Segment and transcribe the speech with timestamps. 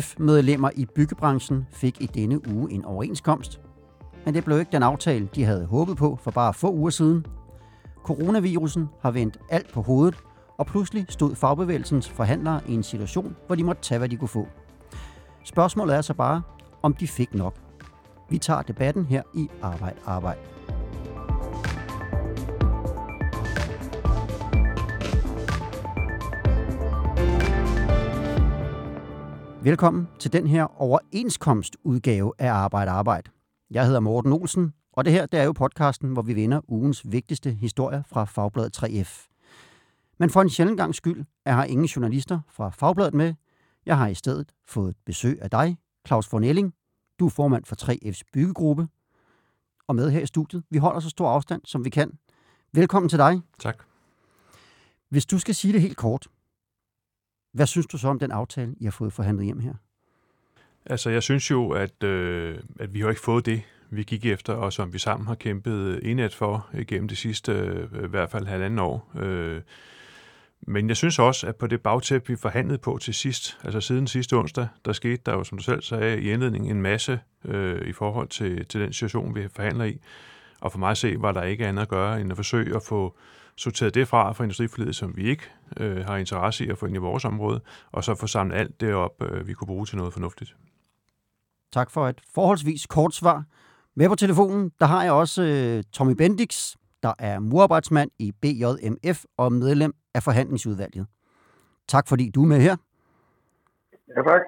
[0.00, 3.60] F-medlemmer i byggebranchen fik i denne uge en overenskomst.
[4.24, 7.26] Men det blev ikke den aftale, de havde håbet på for bare få uger siden.
[8.04, 10.18] Coronavirusen har vendt alt på hovedet,
[10.58, 14.28] og pludselig stod fagbevægelsens forhandlere i en situation, hvor de måtte tage, hvad de kunne
[14.28, 14.48] få.
[15.44, 16.42] Spørgsmålet er så bare,
[16.82, 17.69] om de fik nok.
[18.30, 20.38] Vi tager debatten her i Arbejd Arbejd.
[29.62, 33.30] Velkommen til den her overenskomstudgave af Arbejde Arbejde.
[33.70, 37.12] Jeg hedder Morten Olsen, og det her det er jo podcasten, hvor vi vinder ugens
[37.12, 39.28] vigtigste historier fra Fagbladet 3F.
[40.18, 43.34] Men for en sjældent gang skyld er her ingen journalister fra Fagbladet med.
[43.86, 46.74] Jeg har i stedet fået besøg af dig, Claus von Elling.
[47.20, 48.88] Du er formand for 3F's byggegruppe.
[49.86, 50.62] Og med her i studiet.
[50.70, 52.18] Vi holder så stor afstand, som vi kan.
[52.72, 53.40] Velkommen til dig.
[53.58, 53.78] Tak.
[55.08, 56.26] Hvis du skal sige det helt kort,
[57.52, 59.74] hvad synes du så om den aftale, I har fået forhandlet hjem her?
[60.86, 64.52] Altså, jeg synes jo, at, øh, at vi har ikke fået det, vi gik efter,
[64.52, 68.46] og som vi sammen har kæmpet enet for gennem de sidste øh, i hvert fald
[68.46, 69.10] halvanden år.
[69.14, 69.62] Øh,
[70.66, 74.06] men jeg synes også, at på det bagtæppe, vi forhandlede på til sidst, altså siden
[74.06, 77.88] sidste onsdag, der skete der jo, som du selv sagde i indledningen, en masse øh,
[77.88, 79.98] i forhold til, til den situation, vi forhandler i.
[80.60, 82.82] Og for mig at se, var der ikke andet at gøre, end at forsøge at
[82.82, 83.16] få
[83.56, 85.44] sorteret det fra fra industriforledet, som vi ikke
[85.76, 87.60] øh, har interesse i at få ind i vores område,
[87.92, 90.56] og så få samlet alt det op, øh, vi kunne bruge til noget fornuftigt.
[91.72, 93.44] Tak for et forholdsvis kort svar.
[93.96, 99.24] Med på telefonen, der har jeg også øh, Tommy Bendix, der er murarbejdsmand i BJMF
[99.36, 101.06] og medlem af forhandlingsudvalget.
[101.88, 102.76] Tak fordi du er med her.
[104.16, 104.42] Ja, tak.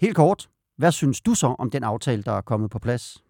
[0.00, 3.24] Helt kort, hvad synes du så om den aftale, der er kommet på plads?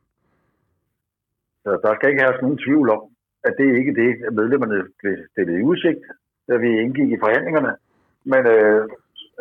[1.64, 3.02] Der skal ikke have nogen tvivl om,
[3.44, 6.02] at det ikke er det, medlemmerne blev stillet i udsigt,
[6.48, 7.72] da vi indgik i forhandlingerne.
[8.32, 8.82] Men øh,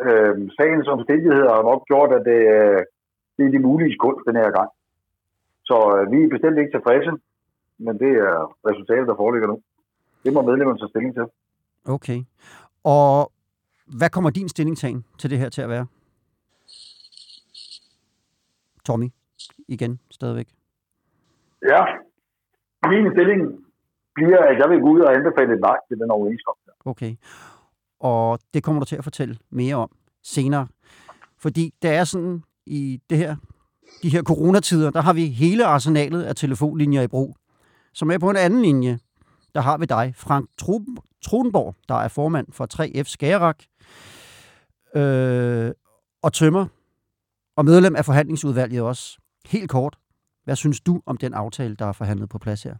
[0.06, 2.80] øh, sagens omstændigheder har nok gjort, at det, øh,
[3.36, 4.70] det er de mulige kunst den her gang.
[5.68, 7.12] Så øh, vi er bestemt ikke tilfredse,
[7.86, 8.36] men det er
[8.68, 9.56] resultatet, der foreligger nu.
[10.24, 11.26] Det må medlemmerne tage stilling til.
[11.84, 12.22] Okay.
[12.84, 13.32] Og
[13.86, 15.86] hvad kommer din stillingtagen til det her til at være?
[18.84, 19.08] Tommy,
[19.68, 20.48] igen, stadigvæk.
[21.68, 21.84] Ja,
[22.88, 23.40] min stilling
[24.14, 26.68] bliver, at jeg vil gå ud og anbefale et nej til den overenskomst.
[26.84, 27.16] Okay.
[28.00, 29.90] Og det kommer du til at fortælle mere om
[30.22, 30.68] senere.
[31.38, 33.36] Fordi det er sådan i det her,
[34.02, 37.36] de her coronatider, der har vi hele arsenalet af telefonlinjer i brug.
[37.92, 38.98] Som er på en anden linje,
[39.54, 40.48] der har vi dig, Frank
[41.22, 43.62] Trunborg, der er formand for 3F Skærak,
[44.94, 45.72] øh,
[46.22, 46.66] og tømmer,
[47.56, 49.18] og medlem af forhandlingsudvalget også.
[49.46, 49.98] Helt kort,
[50.44, 52.74] hvad synes du om den aftale, der er forhandlet på plads her?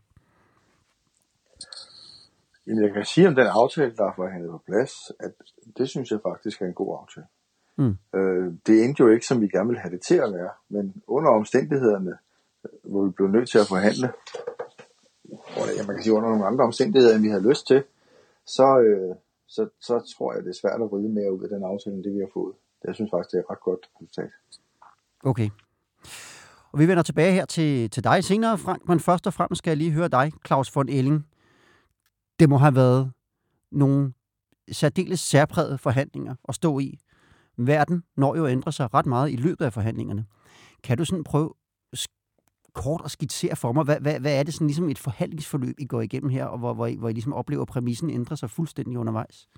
[2.67, 5.33] Jamen, jeg kan sige om den aftale, der er forhandlet på plads, at
[5.79, 7.27] det synes jeg faktisk er en god aftale.
[7.77, 7.97] Mm.
[8.19, 11.03] Øh, det endte jo ikke, som vi gerne ville have det til at være, men
[11.07, 12.19] under omstændighederne,
[12.83, 14.13] hvor vi blev nødt til at forhandle,
[15.57, 17.83] og ja, man kan sige under nogle andre omstændigheder, end vi havde lyst til,
[18.47, 19.15] så, øh,
[19.49, 22.05] så, så tror jeg, det er svært at ride mere ud af den aftale, end
[22.05, 22.55] det vi har fået.
[22.85, 24.31] Jeg synes faktisk, det er et ret godt resultat.
[25.25, 25.51] Okay.
[26.73, 29.71] Og vi vender tilbage her til, til dig senere, Frank, men først og fremmest skal
[29.71, 31.27] jeg lige høre dig, Claus von Elling.
[32.41, 33.13] Det må have været
[33.73, 34.13] nogle
[34.73, 36.99] særdeles særprægede forhandlinger at stå i.
[37.57, 40.27] Verden når jo at ændre sig ret meget i løbet af forhandlingerne.
[40.83, 41.55] Kan du sådan prøve
[42.75, 45.85] kort at skitsere for mig, hvad, hvad, hvad er det sådan ligesom et forhandlingsforløb, I
[45.85, 48.51] går igennem her, og hvor, hvor, I, hvor I ligesom oplever, at præmissen ændrer sig
[48.51, 49.49] fuldstændig undervejs?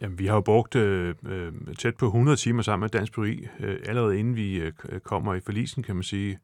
[0.00, 3.46] Jamen, vi har jo brugt øh, øh tæt på 100 timer sammen med Dansk Byri,
[3.60, 4.72] øh, allerede inden vi øh,
[5.04, 6.38] kommer i forlisen, kan man sige,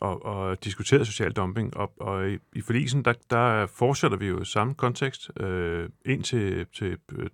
[0.00, 1.76] og, og diskuteret social dumping.
[1.76, 6.66] Og, og i, i forlisen, der, der fortsætter vi jo samme kontekst, øh, ind til,
[6.66, 7.28] til øh,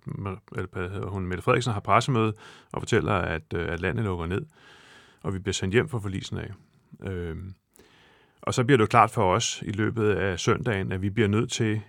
[0.71, 2.33] hvad hedder hun, Mette Frederiksen har pressemøde
[2.71, 4.45] og fortæller, at, øh, at landet lukker ned,
[5.21, 6.51] og vi bliver sendt hjem fra forlisen af.
[7.11, 7.37] Øh,
[8.45, 11.27] og så bliver det jo klart for os i løbet af søndagen, at vi bliver
[11.27, 11.81] nødt til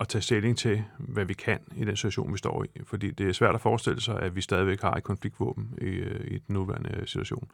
[0.00, 2.68] at tage stilling til, hvad vi kan i den situation, vi står i.
[2.84, 6.26] Fordi det er svært at forestille sig, at vi stadigvæk har et konfliktvåben i, øh,
[6.26, 7.50] i den nuværende øh, situation.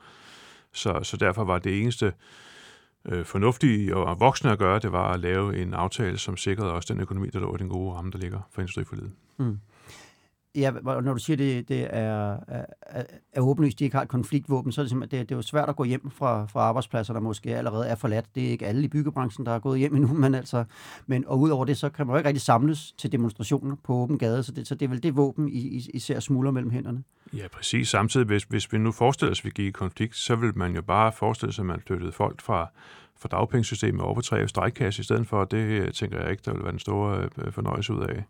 [0.72, 2.12] Så, så derfor var det eneste
[3.04, 6.92] øh, fornuftige og voksne at gøre, det var at lave en aftale, som sikrede også
[6.94, 9.12] den økonomi, der lå i den gode ramme, der ligger for industriforledet.
[9.36, 9.58] Mm.
[10.54, 12.64] Ja, når du siger, det, det er, er,
[13.32, 15.42] er åbenlyst, de ikke har et konfliktvåben, så er det simpelthen, det, det er jo
[15.42, 18.34] svært at gå hjem fra, fra arbejdspladser, der måske allerede er forladt.
[18.34, 20.64] Det er ikke alle i byggebranchen, der er gået hjem endnu, men altså,
[21.06, 24.18] men, og udover det, så kan man jo ikke rigtig samles til demonstrationer på åben
[24.18, 27.02] gade, så det, så det er vel det våben, I, I, især smuldrer mellem hænderne.
[27.36, 27.88] Ja, præcis.
[27.88, 30.74] Samtidig, hvis, hvis vi nu forestiller os, at vi gik i konflikt, så vil man
[30.74, 32.70] jo bare forestille sig, at man flyttede folk fra,
[33.20, 35.44] fra dagpengesystemet over på tre strejkasse i stedet for.
[35.44, 38.24] Det øh, tænker jeg ikke, der vil være den store øh, fornøjelse ud af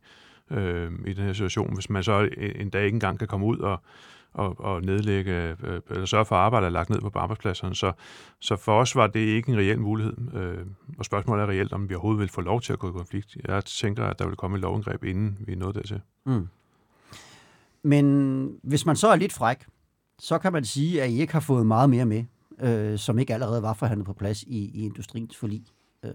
[0.51, 1.75] øh, i den her situation.
[1.75, 3.81] Hvis man så en dag ikke engang kan komme ud og,
[4.33, 7.75] og, og nedlægge, øh, eller sørge for, at arbejde er lagt ned på arbejdspladserne.
[7.75, 7.93] Så,
[8.41, 10.15] så for os var det ikke en reel mulighed.
[10.35, 10.67] Øh,
[10.99, 13.37] og spørgsmålet er reelt, om vi overhovedet vil få lov til at gå i konflikt.
[13.49, 16.01] Jeg tænker, at der vil komme et lovindgreb, inden vi er nået dertil.
[16.27, 16.49] Mm.
[17.83, 19.67] Men hvis man så er lidt fræk,
[20.19, 22.25] så kan man sige, at I ikke har fået meget mere med,
[22.61, 25.65] øh, som ikke allerede var forhandlet på plads i, i industriens forlig.
[26.05, 26.11] Øh,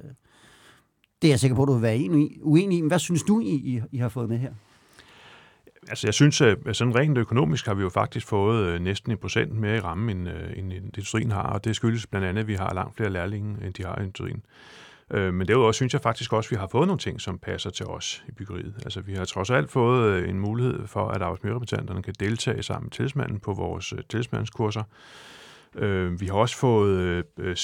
[1.23, 2.81] det er jeg sikker på, at du vil være uenig i.
[2.81, 4.51] Men hvad synes du, I, I har fået med her?
[5.87, 9.17] Altså jeg synes, at sådan rent økonomisk har vi jo faktisk fået øh, næsten en
[9.17, 12.47] procent mere i rammen, øh, end, end industrien har, og det skyldes blandt andet, at
[12.47, 14.41] vi har langt flere lærlinge, end de har i industrien.
[15.09, 17.85] Men derudover synes jeg faktisk også, at vi har fået nogle ting, som passer til
[17.85, 18.73] os i byggeriet.
[18.83, 22.91] Altså vi har trods alt fået en mulighed for, at arbejdsmiljørepræsentanterne kan deltage sammen med
[22.91, 24.83] tilsmanden på vores tilsmandskurser.
[25.75, 27.55] Øh, vi har også fået øh,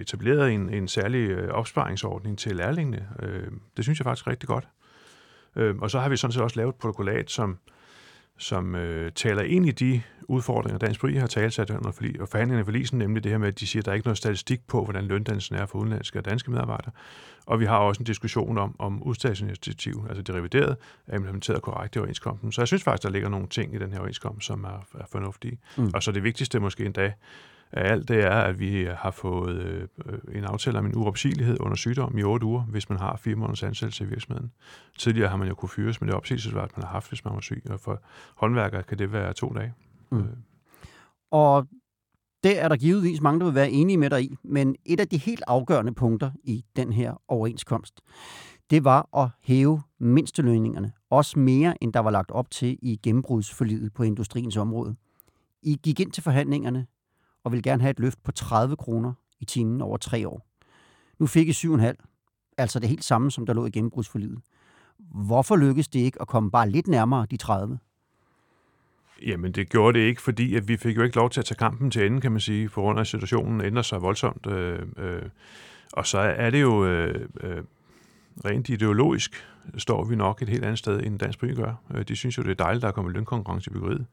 [0.00, 3.08] etableret en, en særlig øh, opsparingsordning til lærlingene.
[3.22, 4.68] Øh, det synes jeg faktisk er rigtig godt.
[5.56, 7.58] Øh, og så har vi sådan set også lavet et protokollat, som,
[8.38, 12.28] som øh, taler ind i de udfordringer, Dansk Politi har talt sig under forlig, og
[12.28, 14.18] forhandlingerne i forlisen, nemlig det her med, at de siger, at der er ikke noget
[14.18, 16.92] statistik på, hvordan løndannelsen er for udenlandske og danske medarbejdere.
[17.46, 20.76] Og vi har også en diskussion om, om udstationeringsdirektiv, altså det reviderede,
[21.06, 22.52] er implementeret korrekt i overenskomsten.
[22.52, 25.06] Så jeg synes faktisk, der ligger nogle ting i den her overenskomst, som er, er
[25.12, 25.58] fornuftige.
[25.76, 25.90] Mm.
[25.94, 27.12] Og så det vigtigste måske endda,
[27.72, 29.88] af alt det er, at vi har fået øh,
[30.34, 33.62] en aftale om en uopsigelighed under sygdom i otte uger, hvis man har fire måneders
[33.62, 34.52] ansættelse i virksomheden.
[34.98, 37.40] Tidligere har man jo kunne fyres med det opsigelsesvaret, man har haft, hvis man var
[37.40, 38.02] syg, og for
[38.36, 39.74] håndværkere kan det være to dage.
[40.10, 40.18] Mm.
[40.18, 40.24] Øh.
[41.30, 41.66] Og
[42.44, 45.08] det er der givetvis mange, der vil være enige med dig i, men et af
[45.08, 48.00] de helt afgørende punkter i den her overenskomst,
[48.70, 53.94] det var at hæve mindstelønningerne, også mere end der var lagt op til i gennembrudsforlidet
[53.94, 54.96] på industriens område.
[55.62, 56.86] I gik ind til forhandlingerne
[57.44, 60.46] og vil gerne have et løft på 30 kroner i timen over tre år.
[61.18, 64.38] Nu fik I 7,5, altså det helt samme, som der lå i gennembrudsforlidet.
[64.98, 67.78] Hvorfor lykkedes det ikke at komme bare lidt nærmere de 30?
[69.26, 71.56] Jamen, det gjorde det ikke, fordi at vi fik jo ikke lov til at tage
[71.56, 74.46] kampen til ende, kan man sige, på grund af, situationen ændrer sig voldsomt.
[74.46, 75.22] Øh, øh,
[75.92, 77.62] og så er det jo øh, øh,
[78.44, 79.44] rent ideologisk,
[79.78, 81.74] står vi nok et helt andet sted, end Dansk Byg gør.
[81.94, 84.06] Øh, de synes jo, det er dejligt, der er kommet lønkonkurrence i byggeriet.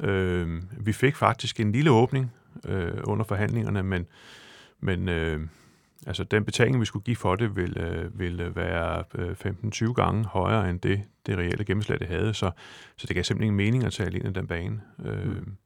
[0.00, 2.32] Øh, vi fik faktisk en lille åbning
[2.64, 4.06] øh, under forhandlingerne, men,
[4.80, 5.40] men øh,
[6.06, 9.92] altså den betaling, vi skulle give for det, ville, øh, ville øh, være øh, 15-20
[9.92, 12.34] gange højere end det, det reelle gennemslag, det havde.
[12.34, 12.50] Så,
[12.96, 14.80] så det gav simpelthen ingen mening at tage ind i den bane.
[15.04, 15.56] Øh, mm.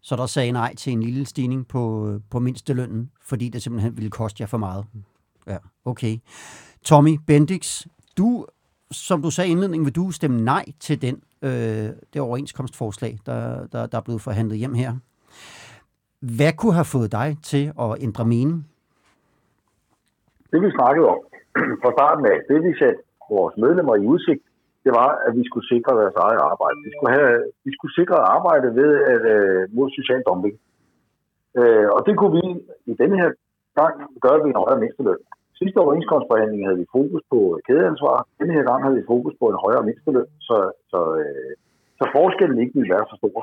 [0.00, 3.96] Så der sagde nej til en lille stigning på, øh, på mindstelønnen, fordi det simpelthen
[3.96, 4.84] ville koste jer for meget.
[5.46, 6.18] Ja, okay.
[6.84, 7.86] Tommy Bendix,
[8.16, 8.46] du,
[8.90, 13.66] som du sagde i indledningen, vil du stemme nej til den, øh, det overenskomstforslag, der,
[13.66, 14.96] der, der er blevet forhandlet hjem her.
[16.20, 18.58] Hvad kunne have fået dig til at ændre mening?
[20.52, 21.20] Det vi snakkede om
[21.82, 24.42] fra starten af, det vi satte vores medlemmer i udsigt,
[24.84, 26.78] det var, at vi skulle sikre deres eget arbejde.
[26.86, 27.34] Vi skulle, have,
[27.66, 30.56] vi skulle sikre arbejde ved at, uh, mod social dumping.
[31.60, 32.46] Uh, og det kunne vi
[32.90, 33.30] i denne her
[33.80, 35.22] gang gøre ved en højere mindsteløn.
[35.60, 38.18] Sidste overenskomstforhandling havde vi fokus på kædeansvar.
[38.40, 40.56] Denne her gang havde vi fokus på en højere mindsteløn, så,
[40.90, 41.52] så, uh,
[41.98, 43.38] så forskellen ikke ville være så stor.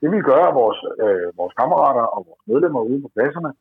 [0.00, 3.52] Det vi gøre, at vores, øh, vores kammerater og vores medlemmer ude på pladserne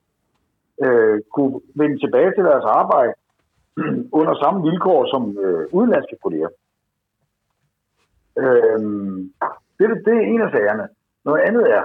[0.86, 3.14] øh, kunne vende tilbage til deres arbejde
[4.20, 6.52] under samme vilkår som øh, udenlandske kolleger.
[8.44, 8.80] Øh,
[9.78, 10.88] det, det er en af sagerne.
[11.26, 11.84] Noget andet er,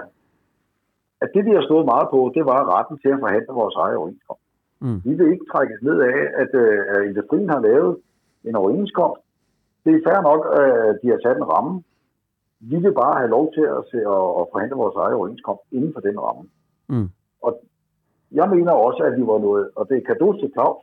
[1.23, 3.96] at det vi har stået meget på, det var retten til at forhandle vores eget
[3.96, 4.44] overenskomst.
[4.80, 5.00] Mm.
[5.04, 7.96] Vi vil ikke trækkes ned af, at, øh, industrien har lavet
[8.44, 9.23] en overenskomst.
[9.84, 11.82] Det er fair nok, at de har sat en ramme,
[12.71, 15.92] vi vil bare have lov til at, se, at, at forhandle vores eget overenskomst inden
[15.94, 16.44] for den ramme.
[16.88, 17.09] Mm.
[17.47, 17.52] Og
[18.33, 20.80] jeg mener også, at vi var noget, og det er kado til Claus,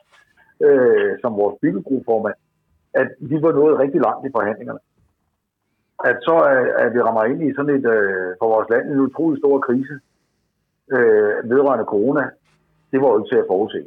[0.65, 2.39] øh, som vores byggegruppeformand,
[2.93, 4.79] at vi var nået rigtig langt i forhandlingerne.
[6.09, 6.35] At så
[6.83, 9.95] at vi rammer ind i sådan et, øh, for vores land, en utrolig stor krise
[10.95, 12.23] øh, vedrørende corona,
[12.91, 13.81] det var jo ikke til at forudse.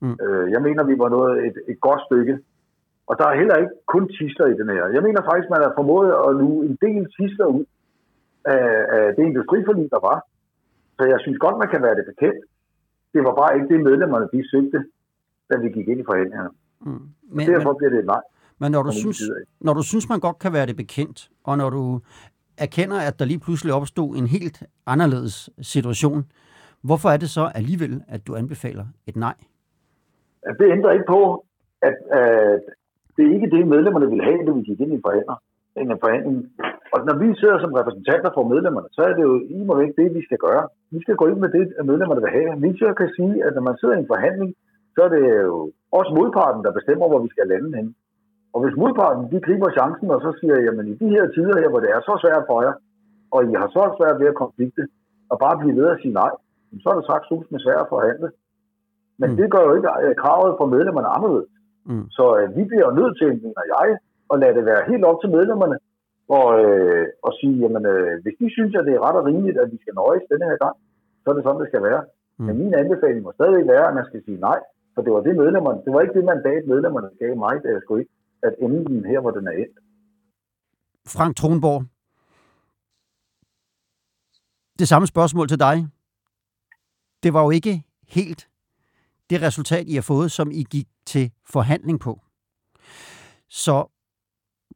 [0.00, 0.16] Mm.
[0.22, 2.38] Øh, jeg mener, vi var nået et, et godt stykke
[3.06, 4.84] og der er heller ikke kun tisler i den her.
[4.96, 7.64] Jeg mener faktisk, man har formået at nu en del tisler ud
[8.44, 8.66] af,
[8.96, 10.18] af det industriforlig, der var.
[10.96, 12.44] Så jeg synes godt, man kan være det bekendt.
[13.14, 14.78] Det var bare ikke det medlemmerne, de søgte,
[15.48, 16.50] da vi gik ind i forhandlingerne.
[16.80, 17.02] Mm.
[17.36, 18.22] Men, derfor bliver det et nej.
[18.58, 19.22] Men når du, synes,
[19.60, 22.00] når du synes, man godt kan være det bekendt, og når du
[22.58, 26.24] erkender, at der lige pludselig opstod en helt anderledes situation,
[26.82, 29.34] hvorfor er det så alligevel, at du anbefaler et nej?
[30.58, 31.44] Det ændrer ikke på,
[31.82, 32.60] at, at
[33.16, 35.36] det er ikke det, medlemmerne vil have, det vi gik ind i forhandler,
[35.76, 36.38] en forhandling.
[36.94, 39.98] Og når vi sidder som repræsentanter for medlemmerne, så er det jo i må ikke
[40.02, 40.64] det, vi skal gøre.
[40.94, 42.50] Vi skal gå ind med det, medlemmerne vil have.
[42.64, 44.50] Vi så kan sige, at når man sidder i en forhandling,
[44.94, 45.56] så er det jo
[45.98, 47.88] også modparten, der bestemmer, hvor vi skal lande hen.
[48.54, 51.68] Og hvis modparten de griber chancen og så siger, jamen i de her tider her,
[51.70, 52.74] hvor det er så svært for jer,
[53.34, 54.82] og I har så svært ved at konflikte,
[55.30, 56.32] og bare blive ved at sige nej,
[56.82, 58.28] så er det sagt sus med svært at forhandle.
[59.20, 59.36] Men mm.
[59.36, 59.88] det gør jo ikke
[60.22, 61.50] kravet for medlemmerne anderledes.
[61.90, 62.06] Mm.
[62.16, 63.88] Så øh, vi bliver nødt til, mener jeg,
[64.32, 65.76] at lade det være helt op til medlemmerne,
[66.38, 69.58] og, øh, og sige, jamen øh, hvis de synes, at det er ret og rimeligt,
[69.58, 70.76] at vi skal nøjes denne her gang,
[71.22, 72.02] så er det sådan, det skal være.
[72.38, 72.44] Mm.
[72.46, 74.60] Men min anbefaling må stadig være, at man skal sige nej,
[74.94, 77.80] for det var det medlemmerne, det var ikke det mandat, medlemmerne gav mig, da jeg
[77.82, 79.76] skulle ikke at ende den her, hvor den er endt.
[81.16, 81.82] Frank Tronborg,
[84.78, 85.76] det samme spørgsmål til dig.
[87.22, 88.48] Det var jo ikke helt
[89.32, 92.20] det resultat, I har fået, som I gik til forhandling på.
[93.48, 93.86] Så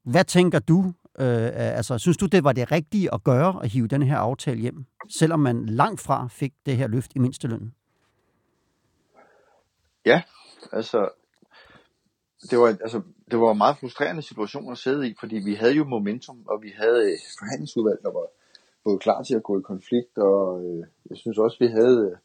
[0.05, 0.93] hvad tænker du?
[1.19, 4.17] Øh, øh, altså, synes du, det var det rigtige at gøre at hive den her
[4.17, 4.85] aftale hjem,
[5.19, 7.75] selvom man langt fra fik det her løft i mindstelønnen?
[10.07, 10.23] Ja,
[10.73, 11.09] altså
[12.51, 15.75] det var, altså, det var en meget frustrerende situation at sidde i, fordi vi havde
[15.75, 18.27] jo momentum, og vi havde forhandlingsudvalg, der var
[18.85, 22.19] både klar til at gå i konflikt, og øh, jeg synes også, vi havde øh,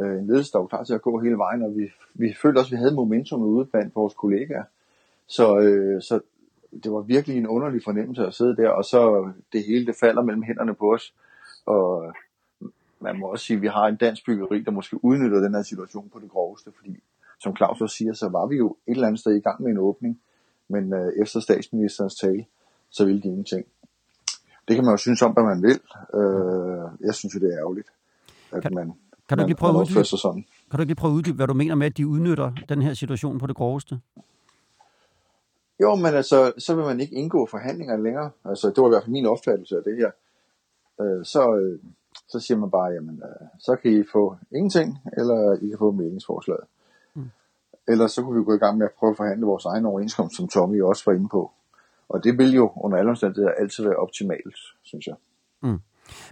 [0.00, 2.58] øh, en ledelse, der var klar til at gå hele vejen, og vi, vi følte
[2.58, 4.64] også, at vi havde momentum ude blandt vores kollegaer.
[5.26, 6.20] Så, øh, så
[6.82, 10.22] det var virkelig en underlig fornemmelse at sidde der, og så det hele det falder
[10.22, 11.14] mellem hænderne på os.
[11.66, 12.14] Og
[13.00, 15.62] man må også sige, at vi har en dansk byggeri, der måske udnytter den her
[15.62, 17.02] situation på det groveste, fordi
[17.40, 19.70] som Claus også siger, så var vi jo et eller andet sted i gang med
[19.70, 20.20] en åbning,
[20.68, 22.44] men øh, efter statsministerens tale,
[22.90, 23.66] så ville de ingenting.
[24.68, 25.80] Det kan man jo synes om, hvad man vil.
[26.20, 27.88] Øh, jeg synes jo, det er ærgerligt,
[28.52, 28.92] at man,
[29.28, 29.94] kan du ikke prøve at uddybe.
[30.70, 32.82] Kan du ikke lige prøve at uddybe, hvad du mener med, at de udnytter den
[32.82, 34.00] her situation på det groveste?
[35.80, 38.30] Jo, men altså, så vil man ikke indgå forhandlinger længere.
[38.44, 40.10] Altså, det var i hvert fald min opfattelse af det her.
[41.00, 41.78] Øh, så, øh,
[42.28, 45.90] så siger man bare, jamen, øh, så kan I få ingenting, eller I kan få
[45.90, 46.64] meningsforslaget.
[47.88, 50.36] Ellers så kunne vi gå i gang med at prøve at forhandle vores egen overenskomst,
[50.36, 51.50] som Tommy også var inde på.
[52.08, 55.14] Og det vil jo under alle omstændigheder altid være optimalt, synes jeg.
[55.62, 55.78] Mm.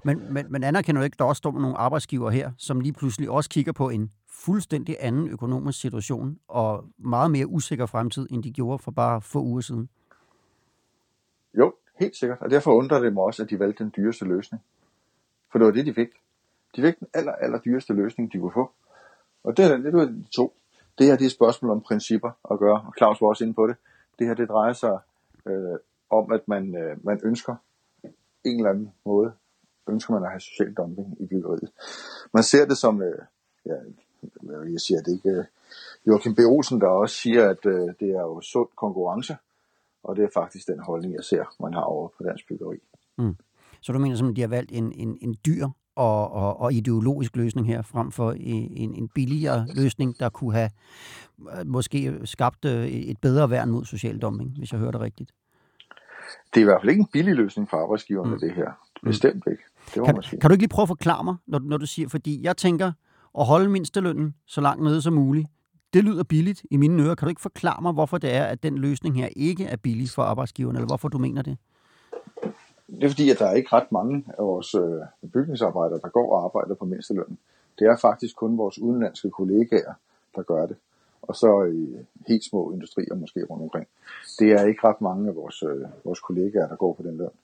[0.04, 3.30] Men, men, men anerkender du ikke, der også står nogle arbejdsgiver her, som lige pludselig
[3.30, 8.52] også kigger på en fuldstændig anden økonomisk situation og meget mere usikker fremtid, end de
[8.52, 9.88] gjorde for bare få uger siden?
[11.58, 12.38] Jo, helt sikkert.
[12.40, 14.62] Og derfor undrer det mig også, at de valgte den dyreste løsning.
[15.52, 16.08] For det var det, de fik.
[16.76, 18.70] De fik den aller, aller dyreste løsning, de kunne få.
[19.44, 20.54] Og det, det var de to.
[20.98, 23.54] Det her det er et spørgsmål om principper at gøre, og Claus var også inde
[23.54, 23.76] på det.
[24.18, 24.98] Det her det drejer sig
[25.46, 25.78] øh,
[26.10, 27.56] om, at man, øh, man ønsker
[28.44, 29.32] en eller anden måde,
[29.88, 31.70] ønsker man at have social dumping i byggeriet.
[32.34, 33.18] Man ser det som, øh,
[33.66, 33.74] ja,
[34.72, 35.44] jeg siger det ikke, øh,
[36.06, 36.38] Joachim B.
[36.38, 39.36] Olsen, der også siger, at øh, det er jo sund konkurrence,
[40.02, 42.76] og det er faktisk den holdning, jeg ser, man har over på dansk byggeri.
[43.18, 43.36] Mm.
[43.80, 46.72] Så du mener simpelthen, at de har valgt en, en, en dyr og, og, og
[46.72, 50.70] ideologisk løsning her, frem for en, en billigere løsning, der kunne have
[51.40, 55.30] øh, måske skabt øh, et bedre værn mod social dumping, hvis jeg hører det rigtigt.
[56.54, 58.40] Det er i hvert fald ikke en billig løsning for arbejdsgiverne, mm.
[58.40, 58.68] det her.
[59.02, 59.08] Mm.
[59.08, 59.62] Bestemt ikke.
[59.94, 62.44] Det kan, kan du ikke lige prøve at forklare mig, når, når du siger, fordi
[62.44, 62.92] jeg tænker
[63.38, 65.48] at holde mindstelønnen så langt nede som muligt,
[65.94, 67.14] det lyder billigt i mine ører.
[67.14, 70.08] Kan du ikke forklare mig, hvorfor det er, at den løsning her ikke er billig
[70.10, 71.58] for arbejdsgiverne, eller hvorfor du mener det?
[72.86, 76.36] Det er fordi, at der er ikke ret mange af vores øh, bygningsarbejdere, der går
[76.36, 77.38] og arbejder på mindstelønnen.
[77.78, 79.94] Det er faktisk kun vores udenlandske kollegaer,
[80.36, 80.76] der gør det.
[81.28, 81.82] Og så i
[82.28, 83.86] helt små industrier måske rundt omkring.
[84.38, 87.36] Det er ikke ret mange af vores, øh, vores kollegaer, der går på den løn.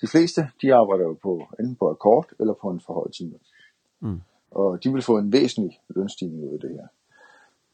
[0.00, 3.38] De fleste, de arbejder jo på, enten på akkord eller på en forhøjet time.
[4.00, 4.20] Mm.
[4.50, 6.86] Og de vil få en væsentlig lønstigning ud af det her.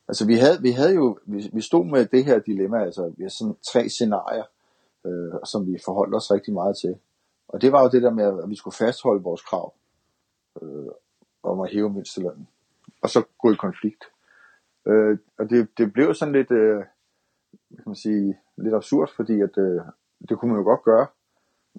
[0.08, 3.22] Altså vi havde, vi havde jo, vi, vi stod med det her dilemma, altså vi
[3.22, 4.44] har sådan tre scenarier,
[5.06, 6.96] øh, som vi forholdt os rigtig meget til.
[7.48, 9.74] Og det var jo det der med, at vi skulle fastholde vores krav
[10.62, 10.86] øh,
[11.42, 12.48] om at hæve mindstelønnen.
[13.02, 14.04] Og så gå i konflikt.
[14.86, 16.84] Øh, og det, det blev sådan lidt, øh,
[17.76, 19.80] kan man sige, lidt absurd, fordi at, øh,
[20.28, 21.06] det kunne man jo godt gøre.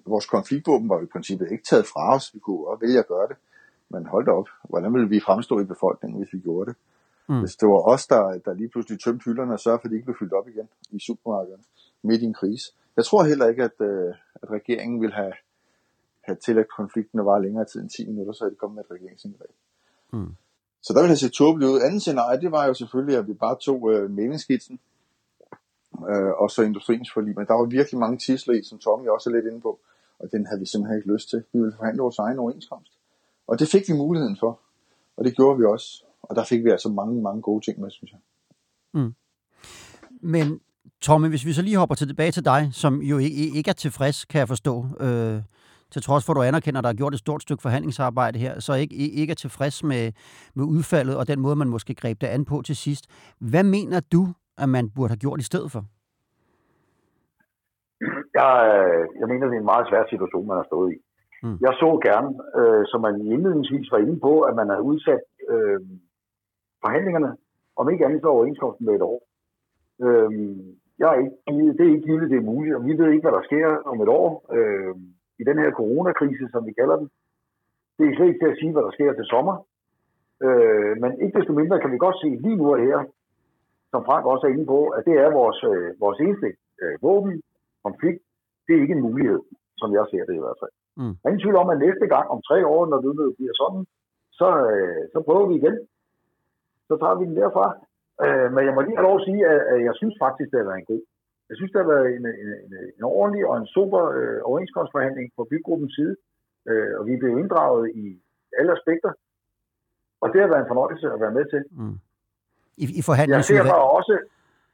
[0.06, 2.34] Vores konfliktvåben var jo i princippet ikke taget fra os.
[2.34, 3.36] Vi kunne også vælge at gøre det.
[3.88, 6.76] Men hold da op, hvordan ville vi fremstå i befolkningen, hvis vi gjorde det?
[7.28, 7.40] Mm.
[7.40, 9.96] Hvis det var os, der, der lige pludselig tømte hylderne og sørgede for, at de
[9.96, 11.62] ikke blev fyldt op igen i supermarkederne
[12.02, 12.72] midt i en krise.
[12.96, 15.32] Jeg tror heller ikke, at, øh, at regeringen vil have,
[16.20, 18.90] have tillagt konflikten var længere tid end 10 minutter, så er det kommet med et
[18.90, 19.50] regeringsindgreb.
[20.12, 20.34] Mm.
[20.82, 21.80] Så der ville jeg se tåbeligt ud.
[21.80, 24.80] Anden scenarie, det var jo selvfølgelig, at vi bare tog øh, meningsskitsen
[26.10, 27.34] øh, og så industriens forlig.
[27.36, 29.78] Men der var virkelig mange tisler i, som Tommy også er lidt inde på,
[30.18, 31.44] og den havde vi simpelthen ikke lyst til.
[31.52, 32.92] Vi ville forhandle vores egen overenskomst.
[33.46, 34.60] Og det fik vi muligheden for,
[35.16, 36.04] og det gjorde vi også.
[36.22, 38.20] Og der fik vi altså mange, mange gode ting med, synes jeg.
[38.92, 39.14] Mm.
[40.20, 40.60] Men
[41.00, 44.38] Tommy, hvis vi så lige hopper tilbage til dig, som jo ikke er tilfreds, kan
[44.38, 45.42] jeg forstå, øh,
[45.92, 48.60] til trods for, at du anerkender, at der er gjort et stort stykke forhandlingsarbejde her,
[48.60, 50.12] så ikke, ikke er tilfreds med,
[50.56, 53.04] med udfaldet og den måde, man måske greb det an på til sidst.
[53.50, 54.22] Hvad mener du,
[54.58, 55.82] at man burde have gjort i stedet for?
[58.38, 58.52] Jeg,
[59.20, 60.96] jeg mener, det er en meget svær situation, man har stået i.
[61.42, 61.56] Mm.
[61.66, 65.80] Jeg så gerne, øh, som man indledningsvis var inde på, at man har udsat øh,
[66.84, 67.30] forhandlingerne,
[67.76, 69.20] om ikke andet så overenskomsten med et år.
[70.04, 70.30] Øh,
[70.98, 73.36] jeg er ikke, det er ikke givet, det er muligt, og vi ved ikke, hvad
[73.38, 74.94] der sker om et år øh,
[75.40, 77.08] i den her coronakrise, som vi kalder den.
[77.98, 79.56] Det er slet ikke til at sige, hvad der sker til sommer.
[80.46, 82.98] Øh, men ikke desto mindre kan vi godt se lige nu og her,
[83.92, 86.48] som Frank også er inde på, at det er vores, øh, vores eneste
[86.82, 87.42] øh, våben,
[87.86, 88.22] konflikt.
[88.66, 89.40] Det er ikke en mulighed,
[89.80, 90.74] som jeg ser det i hvert fald.
[91.00, 91.14] Mm.
[91.18, 93.82] Der er ingen tvivl om, at næste gang om tre år, når det bliver sådan,
[94.38, 95.76] så, øh, så prøver vi igen.
[96.88, 97.66] Så tager vi den derfra.
[98.24, 100.58] Øh, men jeg må lige have lov at sige, at, at jeg synes faktisk, det
[100.58, 101.02] har været en god.
[101.48, 105.26] Jeg synes, det har været en, en, en, en ordentlig og en super øh, overenskomstforhandling
[105.36, 106.14] på bygruppens side.
[106.68, 108.04] Øh, og vi blev inddraget i
[108.58, 109.12] alle aspekter.
[110.20, 111.62] Og det har været en fornøjelse at være med til.
[111.70, 111.98] Mm.
[112.82, 113.66] I, i forhandlingsudvalget?
[113.66, 114.14] Jeg ser også...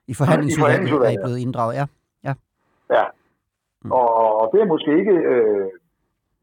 [0.07, 1.87] I forhandlingsudvalget er I blevet inddraget, ja.
[2.27, 2.35] Ja.
[2.97, 3.05] ja.
[3.85, 3.93] Mm.
[3.93, 4.09] Og,
[4.41, 5.17] og det er måske ikke...
[5.33, 5.69] Øh,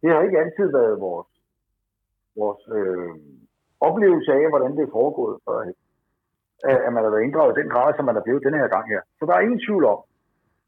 [0.01, 1.27] det har ikke altid været vores,
[2.35, 3.11] vores øh,
[3.87, 5.75] oplevelse af, hvordan det er foregået førhen
[6.87, 8.85] at man har været inddraget i den grad, som man er blevet denne her gang
[8.93, 9.01] her.
[9.19, 9.99] Så der er ingen tvivl om,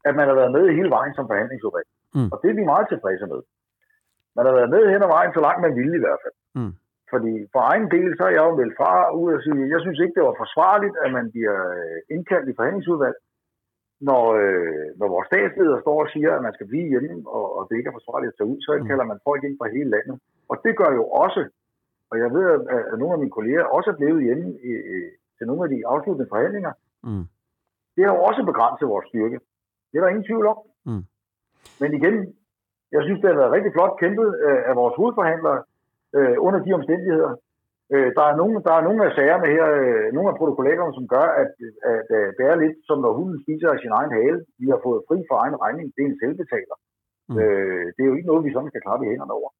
[0.08, 1.88] at man har været med hele vejen som forhandlingsudvalg.
[2.16, 2.28] Mm.
[2.32, 3.40] Og det er vi meget tilfredse med.
[4.36, 6.36] Man har været med hen ad vejen, så langt man ville i hvert fald.
[6.58, 6.72] Mm.
[7.12, 9.98] Fordi for egen del, så er jeg jo meldt fra ud og sige, jeg synes
[10.00, 13.16] ikke, det var forsvarligt, at man bliver øh, indkaldt i forhandlingsudvalg,
[14.08, 17.62] når, øh, når vores statsleder står og siger, at man skal blive hjemme, og, og
[17.66, 18.78] det ikke er forsvarligt at tage ud, så mm.
[18.78, 20.16] indkalder man folk ind fra hele landet.
[20.50, 21.40] Og det gør jo også,
[22.10, 22.44] og jeg ved,
[22.92, 24.72] at nogle af mine kolleger også er blevet hjemme i,
[25.36, 26.72] til nogle af de afsluttende forhandlinger,
[27.08, 27.24] mm.
[27.94, 29.38] det har jo også begrænset vores styrke.
[29.94, 30.58] Det er der ingen tvivl om.
[30.88, 31.04] Mm.
[31.80, 32.16] Men igen,
[32.94, 35.60] jeg synes, det har været rigtig flot kæmpet øh, af vores hovedforhandlere
[36.16, 37.32] øh, under de omstændigheder.
[37.94, 41.06] Øh, der, er nogle, der er nogle af sagerne her, øh, nogle af protokollaterne, som
[41.14, 41.52] gør, at,
[41.90, 44.38] at, at det er lidt som når hunden spiser af sin egen hale.
[44.62, 45.86] Vi har fået fri for egen regning.
[45.94, 46.76] Det er en selvbetaler.
[47.28, 47.38] Mm.
[47.40, 49.50] Øh, det er jo ikke noget, vi sådan skal klappe i hænderne over.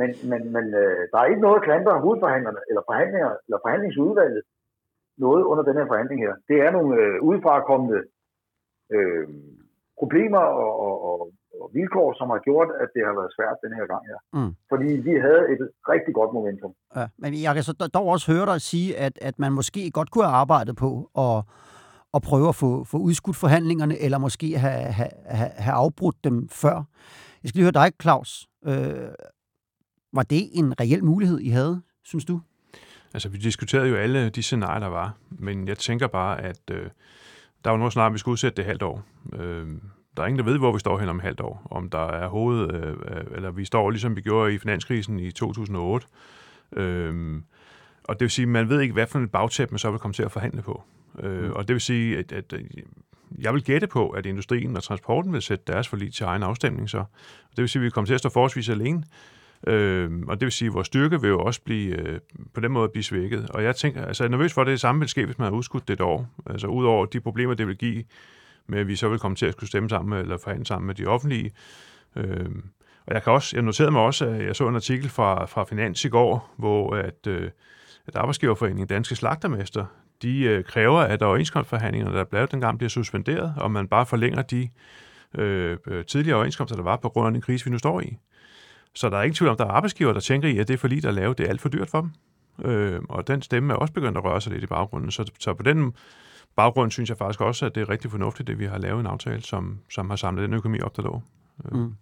[0.00, 4.42] Men, men, men øh, der er ikke noget at klandre hovedforhandlerne, eller forhandlinger, eller forhandlingsudvalget
[5.26, 6.34] noget under den her forhandling her.
[6.48, 7.98] Det er nogle øh, udefrakommende
[8.96, 9.28] øh,
[9.98, 11.18] problemer og, og, og,
[11.60, 14.18] og vilkår, som har gjort, at det har været svært den her gang her.
[14.38, 14.52] Mm.
[14.72, 15.62] Fordi vi havde et
[15.94, 16.72] rigtig godt momentum.
[16.96, 20.10] Ja, men jeg kan så dog også høre dig sige, at, at man måske godt
[20.10, 20.90] kunne have arbejdet på
[21.26, 21.36] at,
[22.14, 25.10] at prøve at få, få udskudt forhandlingerne, eller måske have, have,
[25.66, 26.76] have afbrudt dem før.
[27.42, 28.48] Jeg skal lige høre dig, Claus.
[28.66, 29.08] Øh,
[30.12, 32.40] var det en reel mulighed, I havde, synes du?
[33.14, 36.90] Altså, vi diskuterede jo alle de scenarier, der var, men jeg tænker bare, at øh,
[37.64, 39.02] der er jo noget snart, vi skal udsætte det halvt år.
[39.32, 39.66] Øh,
[40.16, 41.66] der er ingen, der ved, hvor vi står hen om et halvt år.
[41.70, 42.96] Om der er hoved, øh,
[43.34, 46.06] eller vi står ligesom vi gjorde i finanskrisen i 2008.
[46.72, 47.42] Øh,
[48.04, 50.00] og det vil sige, at man ved ikke, hvad for et bagtæp man så vil
[50.00, 50.82] komme til at forhandle på.
[51.18, 51.52] Øh, mm.
[51.52, 52.54] Og det vil sige, at, at
[53.38, 56.90] jeg vil gætte på, at industrien og transporten vil sætte deres forlig til egen afstemning
[56.90, 57.04] så.
[57.50, 59.04] Det vil sige, at vi kommer til at stå forholdsvis alene
[59.66, 62.20] Øh, og det vil sige, at vores styrke vil jo også blive, øh,
[62.54, 63.50] på den måde blive svækket.
[63.50, 65.44] Og jeg tænker, altså jeg er nervøs for, at det samme vil ske, hvis man
[65.44, 66.26] har udskudt det et år.
[66.46, 68.04] Altså udover de problemer, det vil give
[68.66, 70.86] med, at vi så vil komme til at skulle stemme sammen med, eller forhandle sammen
[70.86, 71.50] med de offentlige.
[72.16, 72.50] Øh,
[73.06, 75.64] og jeg kan også, jeg noterede mig også, at jeg så en artikel fra, fra
[75.64, 77.50] Finans i går, hvor at, øh,
[78.06, 79.86] at Arbejdsgiverforeningen Danske Slagtermester,
[80.22, 84.42] de øh, kræver, at overenskomstforhandlingerne, der er blevet dengang, bliver suspenderet, og man bare forlænger
[84.42, 84.68] de
[85.34, 88.16] øh, øh tidligere overenskomster, der var på grund af den krise, vi nu står i.
[88.94, 90.88] Så der er ingen tvivl om, der er arbejdsgiver, der tænker i, at det for
[90.88, 92.10] lidt at lavet, det er alt for dyrt for dem.
[92.64, 95.10] Øh, og den stemme er også begyndt at røre sig lidt i baggrunden.
[95.10, 95.92] Så, så på den
[96.56, 99.06] baggrund synes jeg faktisk også, at det er rigtig fornuftigt, at vi har lavet en
[99.06, 101.22] aftale, som, som har samlet den økonomi op, der lå.
[101.64, 101.80] Øh.
[101.80, 101.94] Mm.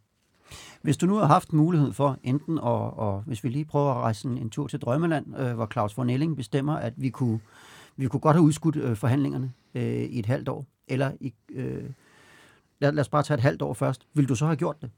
[0.82, 3.96] Hvis du nu har haft mulighed for enten, og, og hvis vi lige prøver at
[3.96, 7.40] rejse en, en tur til Drømmeland, øh, hvor Claus von Elling bestemmer, at vi kunne,
[7.96, 11.90] vi kunne godt have udskudt øh, forhandlingerne øh, i et halvt år, eller i, øh,
[12.80, 14.06] lad, lad os bare tage et halvt år først.
[14.14, 14.90] Vil du så have gjort det?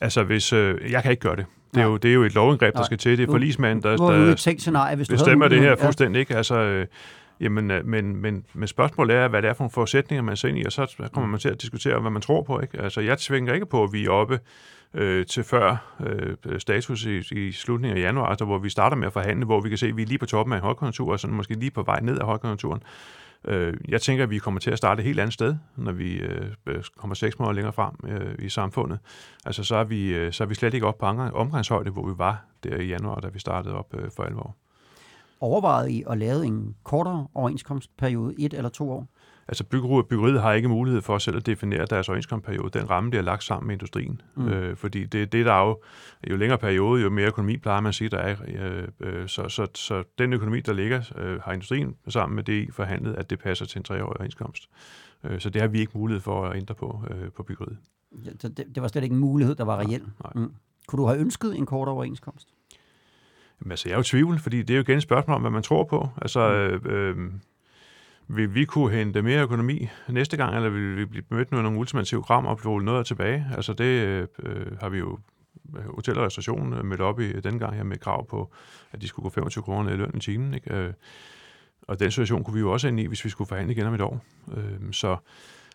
[0.00, 1.46] Altså, hvis, øh, jeg kan ikke gøre det.
[1.74, 3.18] Det er, jo, det er jo et lovindgreb, der skal til.
[3.18, 6.20] Det er forlismanden, der, der scenarie, hvis bestemmer det her fuldstændig.
[6.20, 6.36] Ikke?
[6.36, 6.86] Altså, øh,
[7.40, 10.48] jamen, øh, men, men, men spørgsmålet er, hvad det er for nogle forudsætninger, man ser
[10.48, 12.60] ind i, og så kommer man til at diskutere, hvad man tror på.
[12.60, 12.80] Ikke?
[12.80, 14.40] Altså, jeg tvinger ikke på, at vi er oppe
[14.94, 19.06] øh, til før øh, status i, i slutningen af januar, altså, hvor vi starter med
[19.06, 21.12] at forhandle, hvor vi kan se, at vi er lige på toppen af en højkonjunktur,
[21.12, 22.82] og sådan måske lige på vej ned af højkonjunkturen.
[23.46, 26.14] Øh, jeg tænker, at vi kommer til at starte et helt andet sted, når vi
[26.14, 28.98] øh, øh, kommer seks måneder længere frem øh, i samfundet.
[29.44, 32.18] Altså, så er, vi, øh, så er vi slet ikke op på omgangshøjde, hvor vi
[32.18, 34.56] var der i januar, da vi startede op øh, for alvor.
[35.40, 39.06] Overvejede I at lave en kortere overenskomstperiode, et eller to år?
[39.48, 42.78] Altså byggeriet, byggeriet har ikke mulighed for selv at definere deres overenskomstperiode.
[42.78, 44.20] Den ramme, har lagt sammen med industrien.
[44.34, 44.48] Mm.
[44.48, 45.80] Øh, fordi det, det der er jo,
[46.30, 48.36] jo længere periode, jo mere økonomi plejer man at sige, der er.
[48.48, 52.74] Øh, øh, så, så, så den økonomi, der ligger, øh, har industrien sammen med det
[52.74, 54.68] forhandlet, at det passer til en treårig overenskomst.
[55.24, 57.78] Øh, så det har vi ikke mulighed for at ændre på øh, på byggeriet.
[58.24, 60.02] Ja, så det, det var slet ikke en mulighed, der var reel?
[60.24, 60.32] Nej.
[60.34, 60.52] Mm.
[60.86, 62.48] Kunne du have ønsket en kortere overenskomst?
[63.60, 65.50] Jamen, altså, jeg er jo tvivl, fordi det er jo igen et spørgsmål om, hvad
[65.50, 66.08] man tror på.
[66.22, 66.48] Altså,
[66.82, 66.90] mm.
[66.90, 67.32] øh, øh,
[68.28, 71.78] vil vi kunne hente mere økonomi næste gang, eller vil vi blive mødt med nogle
[71.78, 73.46] ultimative krav og blive noget tilbage?
[73.56, 75.18] Altså det øh, har vi jo
[75.76, 78.52] øh, hotel og restauration øh, mødt op i den gang her med krav på,
[78.92, 80.54] at de skulle gå 25 kroner ned i løn i timen.
[80.54, 80.74] Ikke?
[80.74, 80.92] Øh,
[81.82, 83.94] og den situation kunne vi jo også ind i, hvis vi skulle forhandle igen om
[83.94, 84.24] et år.
[84.56, 85.16] Øh, så,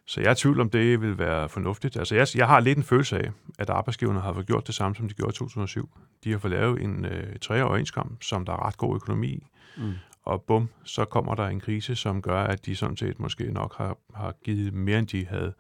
[0.06, 1.98] så jeg er i tvivl om, det vil være fornuftigt.
[1.98, 4.96] Altså jeg, jeg har lidt en følelse af, at arbejdsgiverne har fået gjort det samme,
[4.96, 5.90] som de gjorde i 2007.
[6.24, 9.94] De har fået lavet en øh, treårig overenskomst, som der er ret god økonomi mm
[10.24, 13.78] og bum, så kommer der en krise, som gør, at de sådan set måske nok
[13.78, 15.54] har, har givet mere, end de havde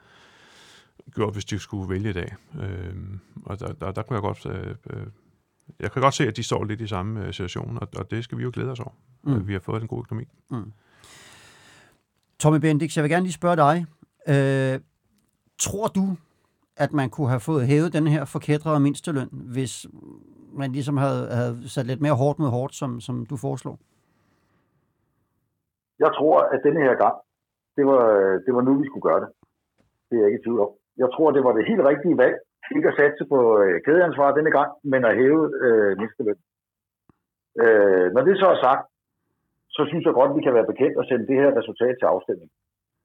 [1.14, 2.36] gjort, hvis de skulle vælge i dag.
[2.62, 2.96] Øh,
[3.46, 4.46] og der, der, der kunne jeg godt...
[4.46, 5.08] Øh, øh,
[5.80, 8.24] jeg kan godt se, at de står lidt i samme øh, situation, og, og det
[8.24, 8.94] skal vi jo glæde os over.
[9.24, 9.34] Mm.
[9.34, 10.26] At vi har fået en god økonomi.
[10.52, 10.72] Mm.
[12.40, 13.86] Tommy Bendix, jeg vil gerne lige spørge dig.
[14.28, 14.80] Øh,
[15.60, 16.18] tror du,
[16.76, 19.86] at man kunne have fået hævet den her forkædrede mindsteløn, hvis
[20.54, 23.80] man ligesom havde, havde sat lidt mere hårdt mod hårdt, som, som du foreslår?
[26.04, 27.16] Jeg tror, at denne her gang,
[27.78, 28.04] det var,
[28.46, 29.30] det var nu, vi skulle gøre det.
[30.08, 30.72] Det er jeg ikke i tvivl om.
[31.04, 32.38] Jeg tror, det var det helt rigtige valg.
[32.76, 36.40] Ikke at satse på øh, kædeansvar denne gang, men at hæve øh, mindsteløn.
[37.64, 38.84] Øh, når det så er sagt,
[39.76, 42.50] så synes jeg godt, vi kan være bekendt og sende det her resultat til afstemning.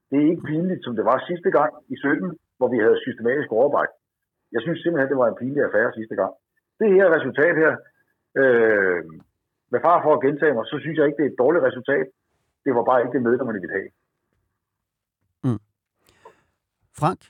[0.09, 3.49] Det er ikke pinligt, som det var sidste gang i 17, hvor vi havde systematisk
[3.51, 3.93] overarbejde.
[4.55, 6.33] Jeg synes simpelthen, det var en pinlig affære sidste gang.
[6.79, 7.73] Det her resultat her,
[8.41, 9.01] øh,
[9.71, 12.07] med far for at gentage mig, så synes jeg ikke, det er et dårligt resultat.
[12.67, 13.89] Det var bare ikke det medlemmerne ville have.
[15.43, 15.59] Mm.
[16.99, 17.21] Frank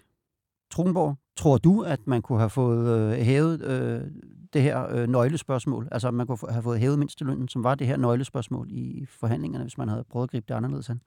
[0.71, 4.02] Trunborg, tror du, at man kunne have fået øh, hævet øh,
[4.54, 5.88] det her øh, nøglespørgsmål?
[5.91, 9.78] Altså, man kunne have fået hævet mindstelønnen, som var det her nøglespørgsmål i forhandlingerne, hvis
[9.78, 11.02] man havde prøvet at gribe det anderledes an?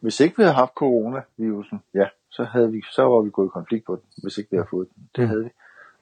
[0.00, 3.56] Hvis ikke vi havde haft coronavirusen, ja, så, havde vi, så var vi gået i
[3.58, 5.08] konflikt på den, hvis ikke vi havde fået den.
[5.16, 5.28] Det mm.
[5.28, 5.50] havde vi.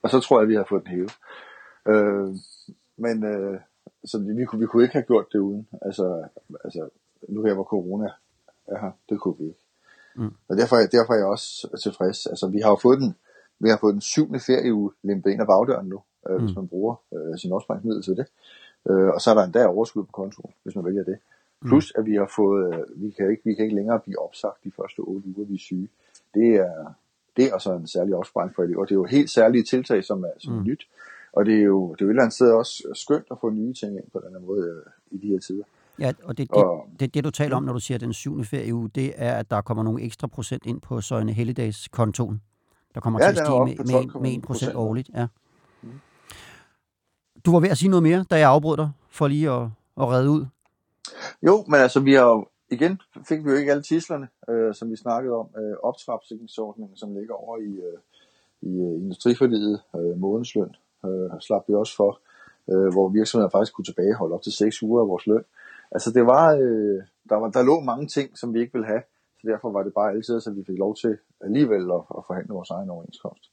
[0.02, 1.16] Og så tror jeg, at vi har fået den hævet.
[1.88, 2.34] Øh,
[2.96, 3.60] men øh,
[4.04, 5.68] så vi, vi, kunne, vi kunne ikke have gjort det uden.
[5.82, 6.24] Altså,
[6.64, 6.88] altså
[7.28, 8.10] nu her hvor corona
[8.66, 9.60] er her, det kunne vi ikke.
[10.16, 10.34] Mm.
[10.48, 12.26] Og derfor, derfor er jeg også tilfreds.
[12.26, 13.14] Altså, vi har jo fået den,
[13.58, 16.44] vi har fået den syvende ferieuge limpet ind af bagdøren nu, øh, mm.
[16.44, 18.26] hvis man bruger øh, sin opsparingsmiddel til det.
[18.90, 21.18] Øh, og så er der endda overskud på kontoen, hvis man vælger det.
[21.62, 21.68] Mm.
[21.68, 24.64] Plus, at vi har fået, øh, vi kan, ikke, vi kan ikke længere blive opsagt
[24.64, 25.88] de første otte uger, vi er syge.
[26.34, 26.94] Det er,
[27.36, 28.80] det er altså en særlig opsparing for elever.
[28.80, 30.64] Og det er jo helt særlige tiltag, som er, som er mm.
[30.64, 30.82] nyt.
[31.32, 33.50] Og det er jo, det er jo et eller andet sted også skønt at få
[33.50, 35.64] nye ting ind på den her måde øh, i de her tider.
[35.98, 38.44] Ja, og det, det, og, det, det du taler om, når du siger den syvende
[38.44, 42.42] ferieuge, det er, at der kommer nogle ekstra procent ind på Søjne Helligdags kontoen.
[42.94, 45.10] Der kommer ja, til at stige med, med, med 1 procent årligt.
[45.14, 45.26] Ja.
[45.82, 45.88] Mm.
[47.46, 49.62] Du var ved at sige noget mere, da jeg afbrød dig, for lige at,
[49.96, 50.46] at redde ud.
[51.42, 54.96] Jo, men altså, vi har igen fik vi jo ikke alle tislerne, øh, som vi
[54.96, 57.98] snakkede om, øh, optrapsningsordningen, som ligger over i, øh,
[58.62, 60.74] i øh, industriforliget, øh, månedsløn,
[61.06, 62.20] øh, slap vi også for,
[62.70, 65.44] øh, hvor virksomheder faktisk kunne tilbageholde op til 6 uger af vores løn.
[65.90, 69.02] Altså det var, øh, der, var, der lå mange ting, som vi ikke ville have,
[69.40, 72.54] så derfor var det bare altid, at vi fik lov til alligevel at, at forhandle
[72.54, 73.50] vores egen overenskomst.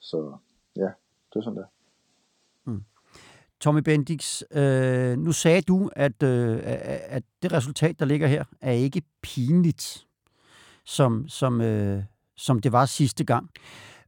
[0.00, 0.32] Så
[0.76, 0.90] ja,
[1.30, 1.66] det er sådan der.
[2.64, 2.84] Mm.
[3.60, 6.60] Tommy Bendix, øh, nu sagde du, at, øh,
[7.08, 10.06] at det resultat, der ligger her, er ikke pinligt,
[10.84, 12.02] som, som, øh,
[12.36, 13.50] som det var sidste gang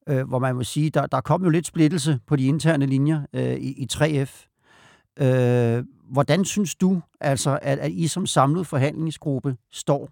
[0.08, 3.20] øh, hvor man må sige, der, der kom jo lidt splittelse på de interne linjer
[3.34, 4.32] øh, i, i 3F.
[5.24, 5.84] Øh,
[6.16, 10.08] hvordan synes du altså, at, at I som samlet forhandlingsgruppe står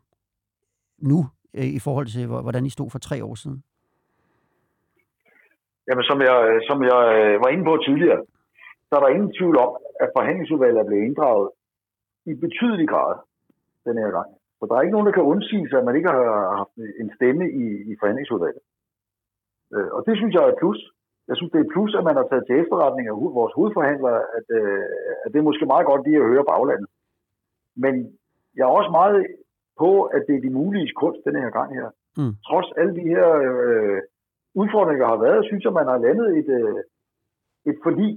[0.99, 1.21] nu
[1.55, 3.63] øh, i forhold til, hvordan I stod for tre år siden?
[5.89, 8.23] Jamen, som jeg, som jeg øh, var inde på tidligere,
[8.89, 9.71] så er der ingen tvivl om,
[10.03, 11.49] at forhandlingsudvalget er blevet inddraget
[12.31, 13.13] i betydelig grad
[13.87, 14.31] den her gang.
[14.59, 17.11] For der er ikke nogen, der kan undsige sig, at man ikke har haft en
[17.17, 18.63] stemme i, i forhandlingsudvalget.
[19.75, 20.81] Øh, og det synes jeg er et plus.
[21.29, 24.21] Jeg synes, det er et plus, at man har taget til efterretning af vores hovedforhandlere,
[24.39, 24.85] at, øh,
[25.25, 26.89] at det er måske meget godt lige at høre baglandet.
[27.85, 27.95] Men
[28.57, 29.27] jeg er også meget
[29.83, 31.89] på, at det er de mulige kunst den her gang her.
[32.19, 32.35] Mm.
[32.49, 34.01] Trods alle de her øh,
[34.55, 36.81] udfordringer har været, synes jeg, man har landet et, øh,
[37.71, 38.11] et forlig,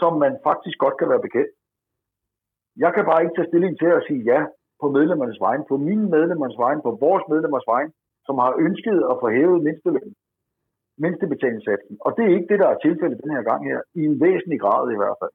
[0.00, 1.52] som man faktisk godt kan være bekendt.
[2.76, 4.40] Jeg kan bare ikke tage stilling til at sige ja
[4.80, 7.92] på medlemmernes vegne, på mine medlemmers vegne, på vores medlemmers vegne,
[8.26, 10.10] som har ønsket at få hævet mindsteløn,
[11.02, 11.94] mindstebetalingssatsen.
[12.06, 14.60] Og det er ikke det, der er tilfældet den her gang her, i en væsentlig
[14.64, 15.34] grad i hvert fald.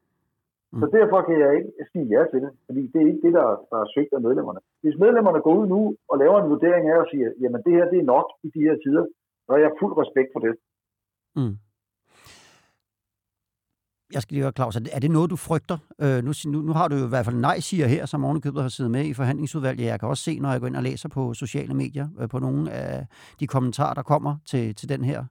[0.74, 0.80] Mm.
[0.82, 3.48] Så derfor kan jeg ikke sige ja til det, fordi det er ikke det, der,
[3.72, 4.60] der er søgt af medlemmerne.
[4.84, 5.80] Hvis medlemmerne går ud nu
[6.12, 8.62] og laver en vurdering af og siger, jamen det her det er nok i de
[8.68, 9.06] her tider,
[9.46, 10.54] så har jeg fuld respekt for det.
[11.40, 11.56] Mm.
[14.14, 15.78] Jeg skal lige høre, Claus, er det noget, du frygter?
[16.04, 18.62] Øh, nu, nu, nu har du jo i hvert fald nej siger her, som ovenikøbet
[18.62, 19.86] har siddet med i forhandlingsudvalget.
[19.86, 22.40] Jeg kan også se, når jeg går ind og læser på sociale medier, øh, på
[22.40, 23.06] nogle af
[23.40, 25.26] de kommentarer, der kommer til, til den her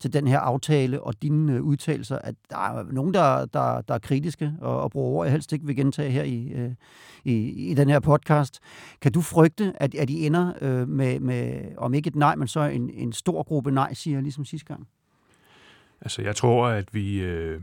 [0.00, 3.94] til den her aftale og dine øh, udtalelser, at der er nogen, der, der, der
[3.94, 6.70] er kritiske og, og bruger ord, jeg helst ikke vil gentage her i, øh,
[7.24, 8.60] i, i den her podcast.
[9.00, 12.48] Kan du frygte, at, at I ender øh, med, med, om ikke et nej, men
[12.48, 14.88] så en, en stor gruppe nej, siger ligesom sidste gang?
[16.00, 17.20] Altså, jeg tror, at vi...
[17.20, 17.60] Øh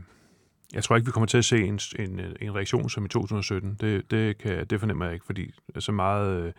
[0.74, 3.76] jeg tror ikke, vi kommer til at se en, en, en reaktion som i 2017.
[3.80, 6.52] Det, det, kan, det fornemmer jeg ikke, fordi så meget, øh,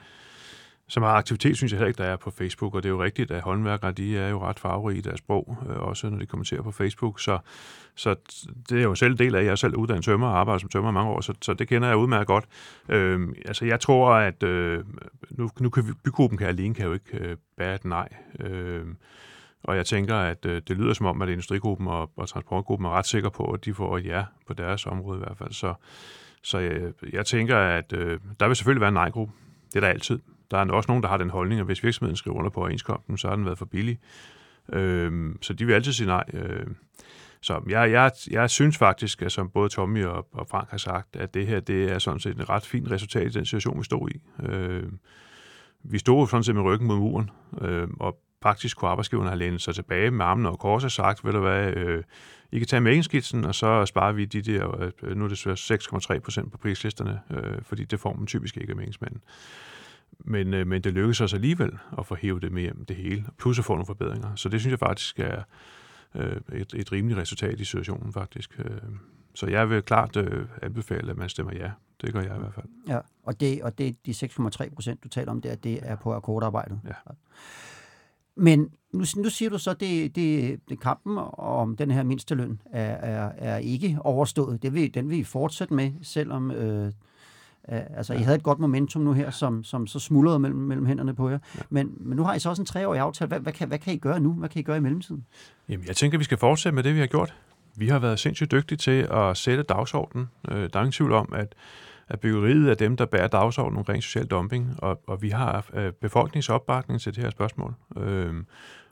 [0.90, 3.04] så meget aktivitet synes jeg heller ikke, der er på Facebook, og det er jo
[3.04, 6.26] rigtigt, at håndværkere, de er jo ret farverige i deres sprog, øh, også når de
[6.26, 7.40] kommenterer på Facebook, så,
[7.96, 8.16] så
[8.70, 10.92] det er jo selv del af, jeg er selv uddannet tømmer og arbejder som tømmer
[10.92, 12.46] mange år, så, så det kender jeg udmærket godt.
[12.90, 14.84] Øh, altså jeg tror, at øh,
[15.30, 18.10] nu, nu kan vi, bygruppen kan alene kan jo ikke øh, bære et nej.
[18.40, 18.86] Øh,
[19.64, 22.90] og jeg tænker, at øh, det lyder som om, at industrigruppen og, og transportgruppen er
[22.90, 25.52] ret sikre på, at de får et ja på deres område i hvert fald.
[25.52, 25.74] Så,
[26.44, 26.82] så jeg,
[27.14, 29.34] jeg tænker, at øh, der vil selvfølgelig være en nej-gruppe.
[29.70, 30.20] Det er der altid.
[30.52, 33.18] Der er også nogen, der har den holdning, at hvis virksomheden skriver under på overenskomsten,
[33.18, 34.00] så har den været for billig.
[34.74, 36.24] Øh, så de vil altid sige nej.
[36.34, 36.66] Øh,
[37.42, 41.16] så jeg, jeg, jeg synes faktisk, at som både Tommy og, og Frank har sagt,
[41.16, 43.84] at det her det er sådan set et ret fint resultat i den situation, vi
[43.84, 44.22] står i.
[44.46, 44.84] Øh,
[45.84, 47.30] vi stod sådan set med ryggen mod muren,
[47.62, 51.26] øh, og Faktisk kunne arbejdsgiverne have lænet sig tilbage med armene og kors og sagt,
[51.26, 52.04] ved du hvad, øh,
[52.52, 55.48] I kan tage mæglingsskitsen, og så sparer vi de der, øh, nu er det
[56.16, 59.22] 6,3 procent på prislisterne, øh, fordi det får man typisk ikke af mæglingsmanden.
[60.20, 63.26] Men, øh, men det lykkedes os alligevel at få hævet det med hjem, det hele,
[63.38, 64.36] plus at få nogle forbedringer.
[64.36, 65.44] Så det synes jeg faktisk er
[66.16, 68.60] øh, et, et rimeligt resultat i situationen faktisk.
[68.60, 68.82] Øh,
[69.36, 71.72] så jeg vil klart øh, anbefale, at man stemmer ja.
[72.02, 72.66] Det gør jeg i hvert fald.
[72.88, 75.96] Ja, og det, og det de 6,3 procent, du taler om, det er, det er
[75.96, 76.80] på akkordarbejdet.
[76.86, 76.94] Ja.
[78.36, 82.62] Men nu, nu siger du så, at det, det, det kampen om den her mindsteløn
[82.66, 84.64] er, er, er ikke overstået.
[84.64, 86.92] Det vil, den vil I fortsætte med, selvom øh,
[87.68, 88.20] altså, ja.
[88.20, 91.30] I havde et godt momentum nu her, som, som så smuldrede mellem, mellem hænderne på
[91.30, 91.40] jer.
[91.56, 91.62] Ja.
[91.70, 93.28] Men, men nu har I så også en treårig aftale.
[93.28, 94.34] Hvad, hvad, kan, hvad kan I gøre nu?
[94.34, 95.26] Hvad kan I gøre i mellemtiden?
[95.70, 97.34] Jamen, jeg tænker, vi skal fortsætte med det, vi har gjort.
[97.78, 100.28] Vi har været sindssygt dygtige til at sætte dagsordenen.
[100.52, 101.56] Øh, der er ingen tvivl om, at
[102.10, 105.92] at byggeriet er dem, der bærer dagsordenen omkring social dumping, og, og vi har øh,
[106.02, 107.74] befolkningsopbakning til det her spørgsmål.
[107.98, 108.34] Øh,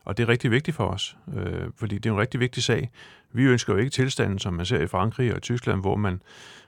[0.06, 2.92] og det er rigtig vigtigt for os, øh, fordi det er en rigtig vigtig sag.
[3.34, 6.22] Vi ønsker jo ikke tilstanden, som man ser i Frankrig og Tyskland, hvor man,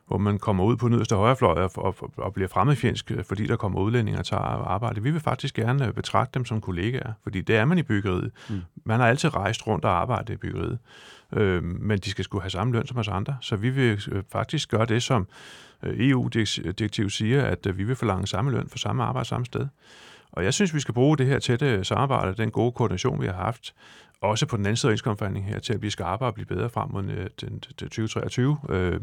[0.07, 3.79] hvor man kommer ud på nederste højrefløj og, og, og bliver fremmedfjendsk, fordi der kommer
[3.79, 5.03] udlændinge og tager arbejde.
[5.03, 8.31] Vi vil faktisk gerne betragte dem som kollegaer, fordi det er man i byggeriet.
[8.49, 8.61] Mm.
[8.85, 10.79] Man har altid rejst rundt og arbejdet i byggeriet,
[11.33, 13.37] øh, men de skal skulle have samme løn som os andre.
[13.41, 15.27] Så vi vil øh, faktisk gøre det, som
[15.83, 19.67] Øh, EU-direktiv siger, at øh, vi vil forlange samme løn for samme arbejde samme sted.
[20.37, 23.33] Og jeg synes, vi skal bruge det her tætte samarbejde, den gode koordination, vi har
[23.33, 23.75] haft,
[24.21, 26.69] også på den anden side af indkomstforhandling her, til at blive skarpere og blive bedre
[26.69, 28.57] frem mod øh, den, 2023.
[28.69, 29.01] Øh,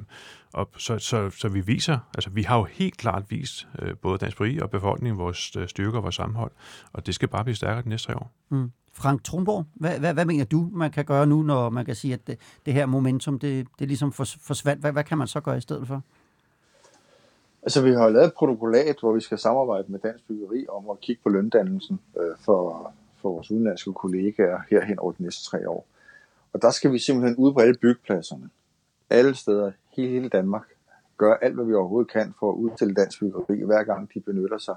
[0.53, 4.19] og så, så, så vi viser, altså vi har jo helt klart vist, øh, både
[4.19, 6.53] Dansk Pri og befolkningen, vores øh, styrker og vores sammenhold,
[6.93, 8.31] og det skal bare blive stærkere de næste tre år.
[8.49, 8.73] Mm.
[8.93, 12.15] Frank Trunborg, hvad, hvad, hvad mener du, man kan gøre nu, når man kan sige,
[12.15, 14.81] at det, det her momentum, det, det ligesom forsvandt?
[14.81, 16.03] Hvad, hvad kan man så gøre i stedet for?
[17.67, 21.01] Altså, vi har lavet et protokollat, hvor vi skal samarbejde med Dansk Byggeri om at
[21.01, 25.87] kigge på løndannelsen øh, for, for vores udenlandske kollegaer herhen over de næste tre år.
[26.53, 28.51] Og der skal vi simpelthen ud på alle byggepladserne,
[29.11, 30.67] alle steder, hele Danmark,
[31.17, 34.59] gøre alt, hvad vi overhovedet kan for at udstille dansk byggeri, hver gang de benytter
[34.59, 34.77] sig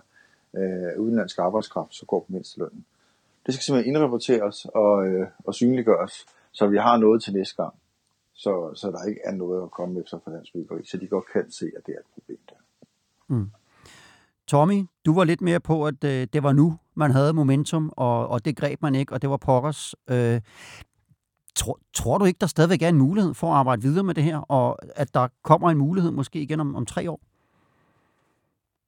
[0.58, 2.86] øh, udenlandsk arbejdskraft, så går på mindstelønnen.
[3.46, 7.74] Det skal simpelthen indrapporteres og, øh, og synliggøres, så vi har noget til næste gang.
[8.34, 11.26] Så, så der ikke er noget at komme efter for dansk byggeri, så de godt
[11.34, 12.56] kan se, at det er et problem der.
[13.30, 13.50] Mm.
[14.48, 18.28] Tommy, du var lidt mere på, at øh, det var nu, man havde momentum, og,
[18.28, 19.96] og det greb man ikke, og det var pokkers.
[20.14, 20.40] Øh,
[21.60, 24.24] tror, tror du ikke, der stadigvæk er en mulighed for at arbejde videre med det
[24.30, 24.68] her, og
[25.02, 27.20] at der kommer en mulighed måske igen om, om tre år?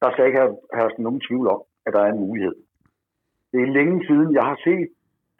[0.01, 2.55] Der skal ikke have, have nogen tvivl om, at der er en mulighed.
[3.51, 4.87] Det er længe siden, jeg har set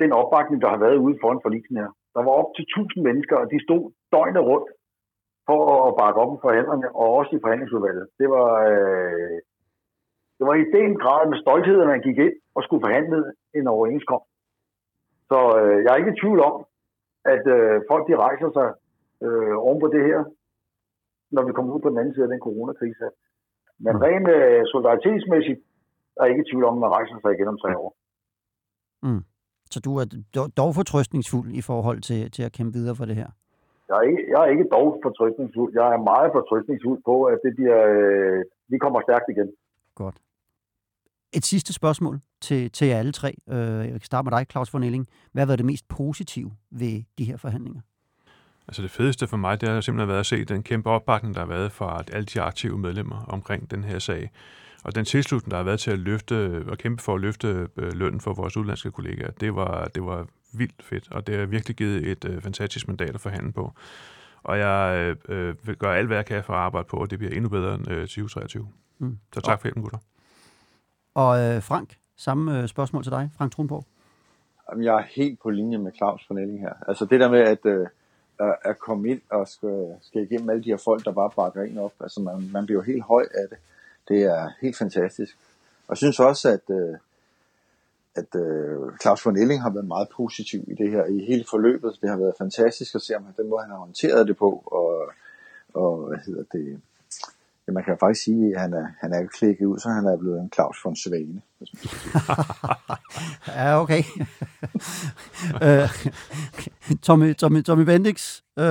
[0.02, 1.90] den opbakning, der har været ude foran forlisen her.
[2.16, 3.84] Der var op til 1000 mennesker, og de stod
[4.14, 4.70] døgnet rundt
[5.50, 8.06] for at bakke op i forhandlerne, og også i forhandlingsudvalget.
[8.20, 9.38] Det var, øh,
[10.38, 13.20] det var i den grad med stolthed, at man gik ind og skulle forhandle
[13.58, 14.32] en overenskomst.
[15.30, 16.56] Så øh, jeg er ikke i tvivl om,
[17.34, 18.70] at øh, folk de rejser sig
[19.26, 20.20] øh, oven på det her,
[21.36, 23.08] når vi kommer ud på den anden side af den coronakrise.
[23.86, 24.02] Men mm.
[24.06, 25.60] rent øh, solidaritetsmæssigt
[26.18, 27.92] er jeg ikke i tvivl om, at man rejser sig igen om tre år.
[29.06, 29.24] Mm.
[29.74, 30.06] Så du er
[30.62, 33.30] dog fortrøstningsfuld i forhold til, til at kæmpe videre for det her?
[33.90, 35.72] Jeg er ikke, jeg er ikke dog fortrøstningsfuld.
[35.80, 39.50] Jeg er meget fortrøstningsfuld på, at det bliver, øh, vi kommer stærkt igen.
[39.96, 40.18] Godt.
[41.34, 43.36] Et sidste spørgsmål til, til jer alle tre.
[43.50, 45.08] Øh, jeg kan starte med dig, Claus von Elling.
[45.32, 47.82] Hvad har været det mest positive ved de her forhandlinger?
[48.68, 51.42] Altså det fedeste for mig, det har simpelthen været at se den kæmpe opbakning, der
[51.42, 54.32] har været fra alle de aktive medlemmer omkring den her sag.
[54.84, 57.94] Og den tilslutning, der har været til at løfte og kæmpe for at løfte øh,
[57.94, 61.76] lønnen for vores udlandske kollegaer, det var, det var vildt fedt, og det har virkelig
[61.76, 63.74] givet et øh, fantastisk mandat at forhandle på.
[64.44, 67.20] Og jeg øh, vil gøre alt, hvad jeg kan for at arbejde på, at det
[67.20, 68.68] bliver endnu bedre end øh, 2023.
[68.98, 69.18] Mm.
[69.34, 70.00] Så tak for hjælpen, gutter.
[71.14, 73.86] Og øh, Frank, samme øh, spørgsmål til dig, Frank Trunborg.
[74.78, 76.74] Jeg er helt på linje med Claus von Elling her.
[76.88, 77.88] Altså det der med at, øh,
[78.62, 81.78] at komme ind og skal, skal igennem alle de her folk, der bare bakker en
[81.78, 81.94] op.
[82.00, 83.58] Altså man, man bliver jo helt høj af det.
[84.08, 85.38] Det er helt fantastisk.
[85.88, 86.98] Og jeg synes også, at, øh,
[88.16, 91.98] at øh, Claus von Elling har været meget positiv i det her, i hele forløbet.
[92.02, 95.14] Det har været fantastisk at se, om den måde, han har håndteret det på, og,
[95.74, 96.82] og hvad hedder det,
[97.68, 100.18] ja, man kan faktisk sige, at han er, han er klikket ud, så han er
[100.18, 101.42] blevet en Claus von Svane.
[103.58, 104.04] ja, okay.
[105.66, 105.90] uh,
[107.06, 108.66] Tommy, Tommy, Tommy Bendix, øh,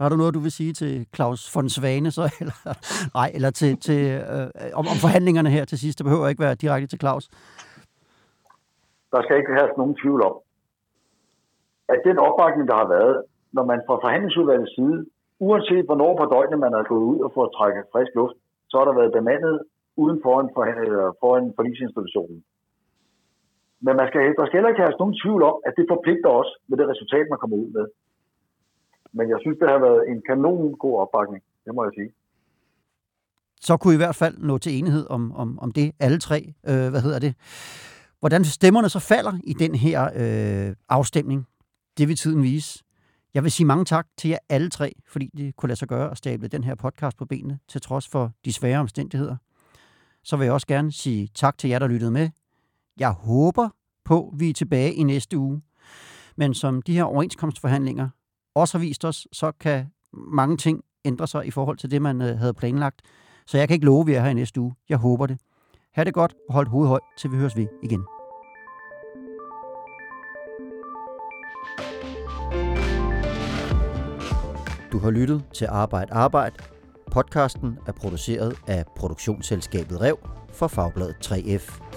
[0.00, 2.74] har du noget, du vil sige til Claus von Svane, så, eller,
[3.14, 5.98] nej, eller til, til, øh, om, om forhandlingerne her til sidst?
[5.98, 7.28] Det behøver ikke være direkte til Claus.
[9.12, 10.36] Der skal ikke have nogen tvivl om,
[11.92, 13.16] at den opbakning, der har været,
[13.56, 14.98] når man fra forhandlingsudvalgets side
[15.46, 18.36] uanset hvornår på døgnet man er gået ud og fået trækket frisk luft,
[18.70, 19.56] så har der været bemandet
[20.02, 20.62] uden foran, for,
[21.20, 22.38] foran forlisinstitutionen.
[23.84, 26.50] Men man skal, der skal heller ikke have nogen tvivl om, at det forpligter os
[26.68, 27.86] med det resultat, man kommer ud med.
[29.16, 32.10] Men jeg synes, det har været en kanon god opbakning, det må jeg sige.
[33.66, 36.38] Så kunne I i hvert fald nå til enighed om, om, om det, alle tre.
[36.70, 37.32] Øh, hvad hedder det?
[38.20, 41.46] Hvordan stemmerne så falder i den her øh, afstemning,
[41.98, 42.84] det vil tiden vise.
[43.34, 46.10] Jeg vil sige mange tak til jer alle tre, fordi det kunne lade sig gøre
[46.10, 49.36] at stable den her podcast på benene, til trods for de svære omstændigheder.
[50.24, 52.28] Så vil jeg også gerne sige tak til jer, der lyttede med.
[52.98, 53.68] Jeg håber
[54.04, 55.62] på, at vi er tilbage i næste uge.
[56.36, 58.08] Men som de her overenskomstforhandlinger
[58.54, 62.22] også har vist os, så kan mange ting ændre sig i forhold til det, man
[62.22, 63.02] øh, havde planlagt.
[63.46, 64.74] Så jeg kan ikke love, at vi er her i næste uge.
[64.88, 65.38] Jeg håber det.
[65.94, 68.04] Ha' det godt og hold hovedet højt, til vi høres ved igen.
[74.92, 76.56] Du har lyttet til Arbejde Arbejde.
[77.12, 80.18] Podcasten er produceret af produktionsselskabet Rev
[80.52, 81.89] for Fagbladet 3F.